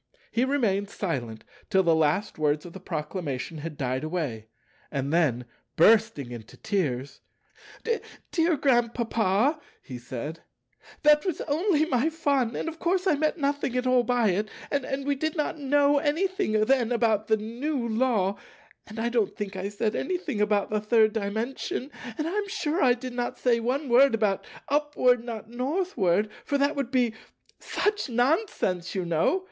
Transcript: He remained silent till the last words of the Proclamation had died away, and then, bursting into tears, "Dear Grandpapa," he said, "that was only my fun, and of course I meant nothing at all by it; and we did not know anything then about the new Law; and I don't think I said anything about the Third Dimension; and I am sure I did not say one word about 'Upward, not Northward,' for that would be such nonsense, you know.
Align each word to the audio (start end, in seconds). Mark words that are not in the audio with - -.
He 0.31 0.45
remained 0.45 0.89
silent 0.89 1.43
till 1.69 1.83
the 1.83 1.93
last 1.93 2.39
words 2.39 2.65
of 2.65 2.73
the 2.73 2.79
Proclamation 2.79 3.59
had 3.59 3.77
died 3.77 4.03
away, 4.03 4.47
and 4.89 5.13
then, 5.13 5.45
bursting 5.75 6.31
into 6.31 6.57
tears, 6.57 7.21
"Dear 8.31 8.57
Grandpapa," 8.57 9.59
he 9.79 9.99
said, 9.99 10.41
"that 11.03 11.23
was 11.23 11.39
only 11.41 11.85
my 11.85 12.09
fun, 12.09 12.55
and 12.55 12.67
of 12.67 12.79
course 12.79 13.05
I 13.05 13.13
meant 13.13 13.37
nothing 13.37 13.77
at 13.77 13.85
all 13.85 14.01
by 14.01 14.29
it; 14.31 14.49
and 14.71 15.05
we 15.05 15.13
did 15.13 15.35
not 15.37 15.59
know 15.59 15.99
anything 15.99 16.53
then 16.65 16.91
about 16.91 17.27
the 17.27 17.37
new 17.37 17.87
Law; 17.87 18.39
and 18.87 18.97
I 18.97 19.09
don't 19.09 19.35
think 19.37 19.55
I 19.55 19.69
said 19.69 19.95
anything 19.95 20.41
about 20.41 20.71
the 20.71 20.81
Third 20.81 21.13
Dimension; 21.13 21.91
and 22.17 22.27
I 22.27 22.31
am 22.33 22.47
sure 22.47 22.81
I 22.81 22.93
did 22.95 23.13
not 23.13 23.37
say 23.37 23.59
one 23.59 23.87
word 23.87 24.15
about 24.15 24.47
'Upward, 24.67 25.23
not 25.23 25.51
Northward,' 25.51 26.29
for 26.43 26.57
that 26.57 26.75
would 26.75 26.89
be 26.89 27.13
such 27.59 28.09
nonsense, 28.09 28.95
you 28.95 29.05
know. 29.05 29.39